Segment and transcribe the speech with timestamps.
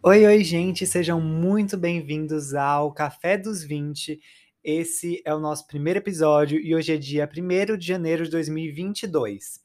[0.00, 4.20] Oi, oi, gente, sejam muito bem-vindos ao Café dos 20.
[4.62, 9.60] Esse é o nosso primeiro episódio e hoje é dia 1 de janeiro de 2022.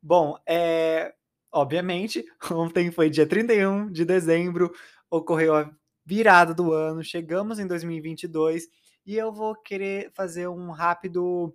[0.00, 1.12] Bom, é,
[1.50, 4.72] obviamente, ontem foi dia 31 de dezembro,
[5.10, 5.68] ocorreu a
[6.04, 8.68] virada do ano, chegamos em 2022
[9.04, 11.52] e eu vou querer fazer um rápido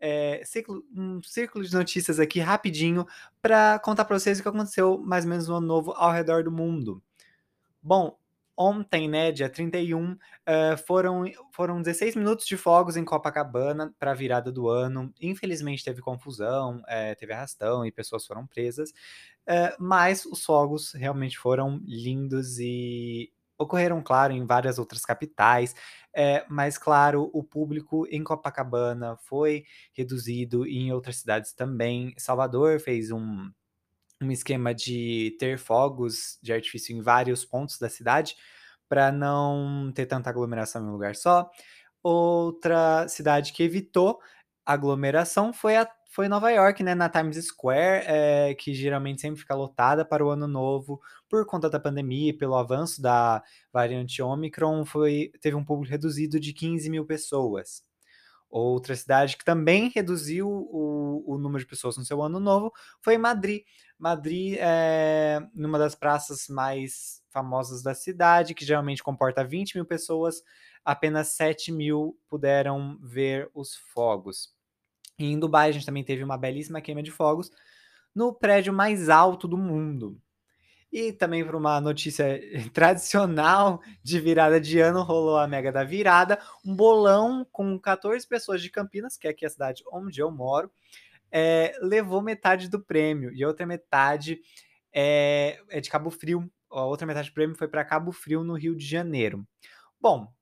[0.00, 3.06] é, ciclo, um círculo de notícias aqui rapidinho
[3.40, 6.42] para contar para vocês o que aconteceu mais ou menos no ano novo ao redor
[6.42, 7.00] do mundo.
[7.86, 8.16] Bom,
[8.56, 10.16] ontem, né, dia 31, uh,
[10.86, 15.12] foram, foram 16 minutos de fogos em Copacabana para a virada do ano.
[15.20, 21.36] Infelizmente teve confusão, é, teve arrastão e pessoas foram presas, uh, mas os fogos realmente
[21.38, 25.74] foram lindos e ocorreram, claro, em várias outras capitais,
[26.14, 32.14] é, mas, claro, o público em Copacabana foi reduzido e em outras cidades também.
[32.16, 33.50] Salvador fez um
[34.20, 38.36] um esquema de ter fogos de artifício em vários pontos da cidade,
[38.88, 41.50] para não ter tanta aglomeração em um lugar só.
[42.02, 44.20] Outra cidade que evitou
[44.66, 49.52] aglomeração foi a foi Nova York, né, na Times Square, é, que geralmente sempre fica
[49.52, 53.42] lotada para o ano novo, por conta da pandemia e pelo avanço da
[53.72, 57.82] variante Omicron, foi, teve um público reduzido de 15 mil pessoas.
[58.56, 63.18] Outra cidade que também reduziu o, o número de pessoas no seu ano novo foi
[63.18, 63.64] Madrid.
[63.98, 70.40] Madrid é numa das praças mais famosas da cidade, que geralmente comporta 20 mil pessoas,
[70.84, 74.54] apenas 7 mil puderam ver os fogos.
[75.18, 77.50] E em Dubai a gente também teve uma belíssima queima de fogos
[78.14, 80.16] no prédio mais alto do mundo.
[80.94, 82.40] E também para uma notícia
[82.72, 88.62] tradicional de virada de ano, rolou a Mega da Virada, um bolão com 14 pessoas
[88.62, 90.70] de Campinas, que é aqui a cidade onde eu moro,
[91.32, 94.40] é, levou metade do prêmio e a outra metade
[94.92, 96.48] é, é de Cabo Frio.
[96.70, 99.44] A outra metade do prêmio foi para Cabo Frio, no Rio de Janeiro.
[100.00, 100.32] Bom,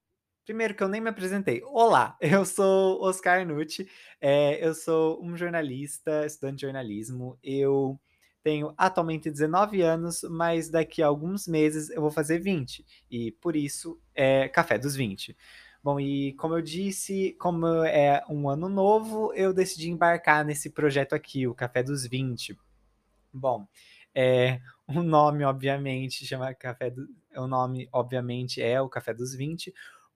[0.44, 1.62] primeiro que eu nem me apresentei.
[1.64, 3.88] Olá, eu sou Oscar Nucci,
[4.20, 7.38] é, eu sou um jornalista, estudante de jornalismo.
[7.42, 7.98] Eu
[8.42, 12.84] tenho atualmente 19 anos, mas daqui a alguns meses eu vou fazer 20.
[13.10, 15.36] E por isso é Café dos 20.
[15.82, 21.14] Bom, e como eu disse, como é um ano novo, eu decidi embarcar nesse projeto
[21.14, 22.56] aqui, o Café dos 20.
[23.32, 23.66] Bom,
[24.14, 27.08] é, o nome, obviamente, chama Café do.
[27.34, 29.72] O nome, obviamente, é o Café dos 20,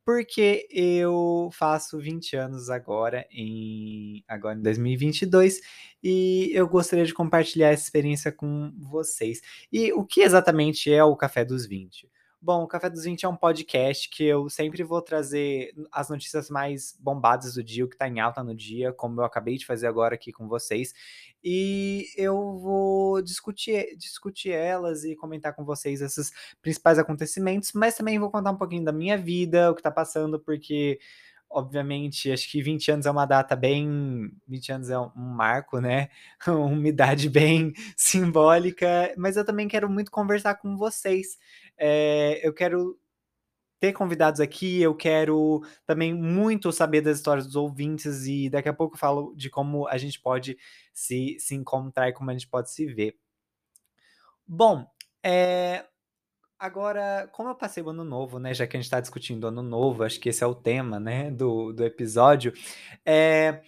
[0.06, 5.60] porque eu faço 20 anos agora em agora em 2022
[6.02, 9.40] e eu gostaria de compartilhar essa experiência com vocês.
[9.72, 12.08] E o que exatamente é o Café dos 20?
[12.40, 16.50] Bom, o Café dos 20 é um podcast que eu sempre vou trazer as notícias
[16.50, 19.64] mais bombadas do dia, o que está em alta no dia, como eu acabei de
[19.64, 20.92] fazer agora aqui com vocês.
[21.42, 26.30] E eu vou discutir, discutir elas e comentar com vocês esses
[26.60, 30.38] principais acontecimentos, mas também vou contar um pouquinho da minha vida, o que está passando,
[30.38, 31.00] porque
[31.50, 34.30] obviamente, acho que 20 anos é uma data bem.
[34.46, 36.08] 20 anos é um marco, né?
[36.48, 41.38] Uma idade bem simbólica, mas eu também quero muito conversar com vocês.
[41.78, 42.98] É, eu quero
[43.80, 48.74] ter convidados aqui, eu quero também muito saber das histórias dos ouvintes e daqui a
[48.74, 50.56] pouco eu falo de como a gente pode
[50.92, 53.16] se, se encontrar e como a gente pode se ver.
[54.46, 54.86] Bom,
[55.22, 55.84] é,
[56.58, 59.62] agora, como eu passei o ano novo, né, já que a gente está discutindo ano
[59.62, 62.52] novo, acho que esse é o tema, né, do, do episódio,
[63.04, 63.62] é,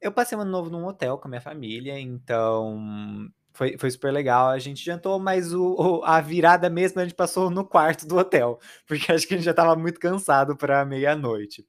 [0.00, 4.12] eu passei o ano novo num hotel com a minha família, então foi, foi super
[4.12, 4.48] legal.
[4.48, 8.60] A gente jantou, mas o, a virada mesmo a gente passou no quarto do hotel,
[8.86, 11.66] porque acho que a gente já estava muito cansado para meia-noite.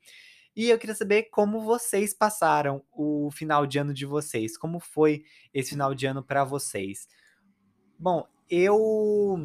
[0.55, 4.57] E eu queria saber como vocês passaram o final de ano de vocês.
[4.57, 5.23] Como foi
[5.53, 7.07] esse final de ano para vocês?
[7.97, 9.37] Bom, eu.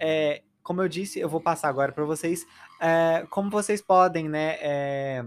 [0.00, 2.46] É, como eu disse, eu vou passar agora para vocês
[2.80, 4.56] é, como vocês podem, né?
[4.60, 5.24] É,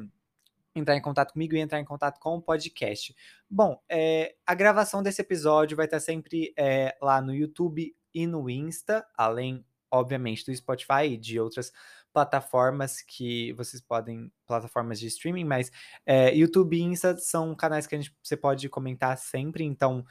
[0.75, 3.15] entrar em contato comigo e entrar em contato com o podcast.
[3.49, 8.49] Bom, é, a gravação desse episódio vai estar sempre é, lá no YouTube e no
[8.49, 11.71] Insta, além, obviamente, do Spotify e de outras
[12.11, 15.71] plataformas que vocês podem, plataformas de streaming, mas
[16.05, 20.05] é, YouTube e Insta são canais que a gente, você pode comentar sempre, então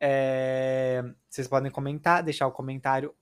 [0.00, 3.14] é, vocês podem comentar, deixar o comentário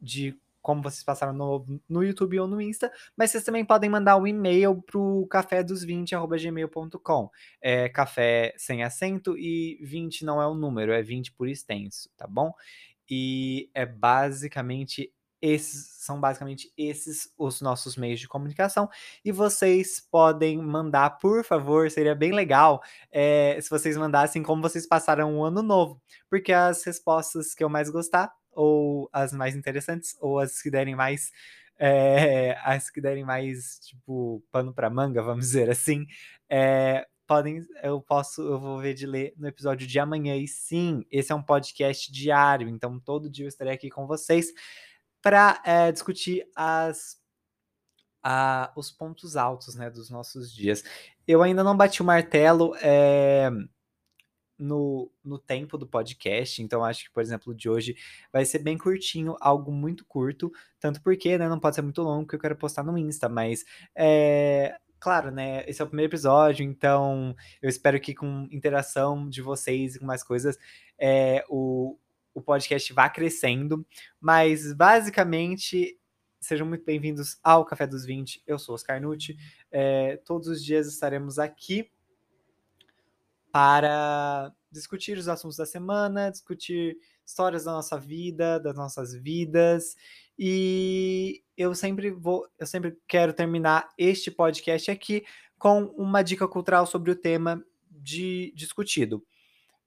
[0.00, 4.18] de como vocês passaram no, no YouTube ou no Insta, mas vocês também podem mandar
[4.18, 7.30] um e-mail pro café220@gmail.com.
[7.60, 12.10] É café sem acento e 20 não é o um número, é 20 por extenso,
[12.18, 12.52] tá bom?
[13.08, 15.10] E é basicamente
[15.40, 18.90] esses são basicamente esses os nossos meios de comunicação
[19.24, 24.86] e vocês podem mandar, por favor, seria bem legal é, se vocês mandassem como vocês
[24.86, 30.16] passaram o ano novo, porque as respostas que eu mais gostar ou as mais interessantes,
[30.20, 31.30] ou as que derem mais.
[31.78, 36.06] É, as que derem mais, tipo, pano pra manga, vamos dizer assim.
[36.50, 40.36] É, podem, eu posso, eu vou ver de ler no episódio de amanhã.
[40.36, 44.52] E sim, esse é um podcast diário, então todo dia eu estarei aqui com vocês
[45.22, 47.16] para é, discutir as
[48.22, 50.82] a, os pontos altos né, dos nossos dias.
[51.26, 53.50] Eu ainda não bati o martelo é,
[54.58, 57.96] no, no tempo do podcast, então acho que, por exemplo, de hoje
[58.32, 60.50] vai ser bem curtinho, algo muito curto,
[60.80, 63.64] tanto porque né, não pode ser muito longo, que eu quero postar no Insta, mas
[63.94, 65.64] é, claro, né?
[65.68, 70.06] Esse é o primeiro episódio, então eu espero que com interação de vocês e com
[70.06, 70.58] mais coisas,
[70.98, 71.96] é, o,
[72.34, 73.86] o podcast vá crescendo.
[74.20, 75.98] Mas basicamente
[76.40, 78.44] Sejam muito bem-vindos ao Café dos 20.
[78.46, 79.36] Eu sou Oscar Nucci.
[79.72, 81.90] É, todos os dias estaremos aqui
[83.58, 86.96] para discutir os assuntos da semana, discutir
[87.26, 89.96] histórias da nossa vida, das nossas vidas.
[90.38, 95.24] E eu sempre vou, eu sempre quero terminar este podcast aqui
[95.58, 97.60] com uma dica cultural sobre o tema
[97.90, 99.26] de discutido.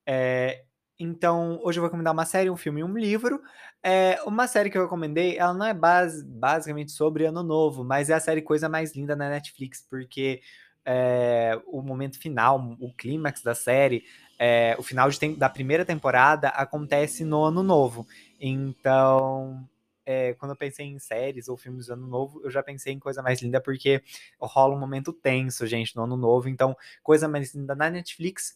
[0.06, 0.66] É,
[1.00, 3.42] então, hoje eu vou recomendar uma série, um filme e um livro.
[3.82, 8.10] É, uma série que eu recomendei, ela não é base, basicamente sobre Ano Novo, mas
[8.10, 10.42] é a série Coisa Mais Linda na Netflix, porque
[10.86, 14.04] é, o momento final, o clímax da série,
[14.40, 18.08] é, o final de, da primeira temporada acontece no Ano Novo.
[18.40, 19.68] Então,
[20.06, 23.00] é, quando eu pensei em séries ou filmes do Ano Novo, eu já pensei em
[23.00, 24.02] Coisa Mais Linda, porque
[24.40, 26.50] rola um momento tenso, gente, no Ano Novo.
[26.50, 28.56] Então, Coisa Mais Linda na Netflix.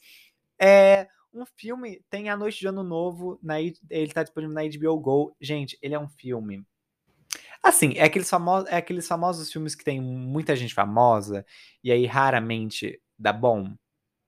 [0.59, 4.99] É um filme tem A Noite de Ano Novo, na, ele tá disponível na HBO
[4.99, 5.35] Go.
[5.39, 6.65] Gente, ele é um filme.
[7.65, 11.43] Assim, é aqueles, famosos, é aqueles famosos filmes que tem muita gente famosa,
[11.83, 13.73] e aí raramente dá bom.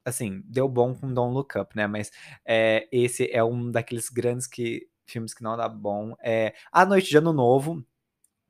[0.04, 1.86] Assim, deu bom com Don't Look Up, né?
[1.86, 2.12] Mas
[2.44, 6.16] é, esse é um daqueles grandes que, filmes que não dá bom.
[6.20, 7.86] É A Noite de Ano Novo.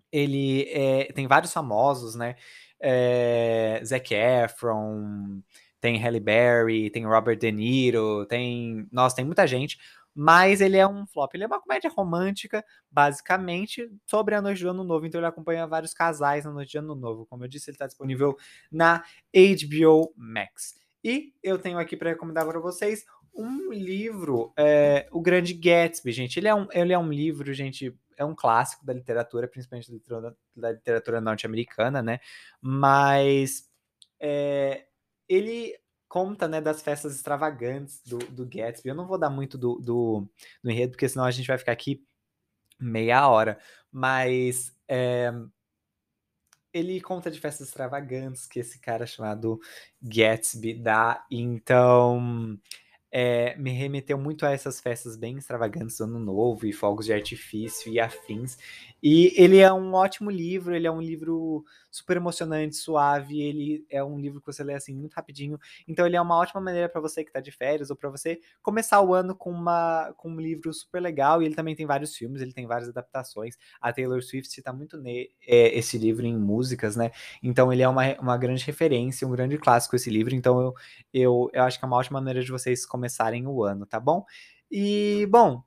[0.10, 2.36] Ele é, tem vários famosos, né?
[2.80, 5.42] É, Zac Efron,
[5.82, 8.88] tem Halle Berry, tem Robert De Niro, tem.
[8.90, 9.78] Nossa, tem muita gente.
[10.20, 11.36] Mas ele é um flop.
[11.36, 15.06] Ele é uma comédia romântica, basicamente, sobre a noite de ano novo.
[15.06, 17.28] Então ele acompanha vários casais na noite de ano novo.
[17.28, 18.36] Como eu disse, ele está disponível
[18.72, 20.76] na HBO Max.
[21.04, 26.40] E eu tenho aqui para recomendar para vocês um livro, é, O Grande Gatsby, gente.
[26.40, 29.92] Ele é, um, ele é um livro, gente, é um clássico da literatura, principalmente
[30.56, 32.20] da literatura, norte-americana, né?
[32.60, 33.70] Mas
[34.20, 34.88] é,
[35.30, 35.76] ele
[36.08, 38.90] conta, né, das festas extravagantes do, do Gatsby.
[38.90, 40.28] Eu não vou dar muito do, do,
[40.64, 42.04] do enredo, porque senão a gente vai ficar aqui
[42.80, 43.60] meia hora.
[43.92, 45.34] Mas é,
[46.74, 49.60] ele conta de festas extravagantes que esse cara chamado
[50.02, 51.26] Gatsby dá.
[51.32, 52.58] Então,
[53.12, 57.14] é, me remeteu muito a essas festas bem extravagantes do Ano Novo e fogos de
[57.14, 58.58] artifício e afins.
[59.02, 61.64] E ele é um ótimo livro, ele é um livro
[61.98, 65.60] super emocionante, suave, ele é um livro que você lê assim muito rapidinho.
[65.88, 68.40] Então ele é uma ótima maneira para você que está de férias ou para você
[68.62, 71.42] começar o ano com uma com um livro super legal.
[71.42, 73.58] E ele também tem vários filmes, ele tem várias adaptações.
[73.82, 77.12] A Taylor Swift cita muito ne, é, esse livro em músicas, né?
[77.42, 80.36] Então ele é uma, uma grande referência, um grande clássico esse livro.
[80.36, 80.74] Então eu,
[81.14, 84.24] eu, eu acho que é uma ótima maneira de vocês começarem o ano, tá bom?
[84.70, 85.64] E bom,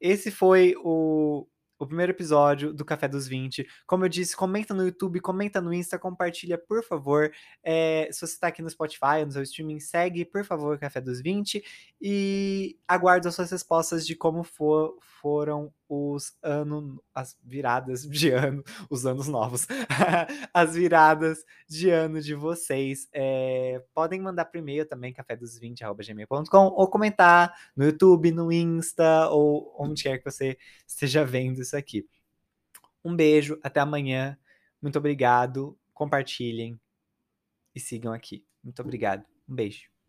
[0.00, 1.46] esse foi o,
[1.80, 3.66] o primeiro episódio do Café dos 20.
[3.86, 7.32] Como eu disse, comenta no YouTube, comenta no Insta, compartilha, por favor.
[7.64, 11.22] É, se você está aqui no Spotify, no seu streaming, segue, por favor, Café dos
[11.22, 11.64] 20.
[11.98, 18.62] E aguardo as suas respostas de como for, foram os anos, as viradas de ano,
[18.88, 19.66] os anos novos,
[20.54, 23.08] as viradas de ano de vocês.
[23.12, 30.04] É, podem mandar por e-mail também, cafédos20.gmail.com, ou comentar no YouTube, no Insta, ou onde
[30.04, 30.56] quer que você
[30.86, 32.06] esteja vendo isso aqui.
[33.04, 34.38] Um beijo, até amanhã.
[34.80, 35.76] Muito obrigado.
[35.92, 36.80] Compartilhem
[37.74, 38.44] e sigam aqui.
[38.62, 39.24] Muito obrigado.
[39.48, 39.99] Um beijo.